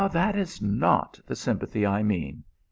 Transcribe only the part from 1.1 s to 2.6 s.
the sympathy I mean.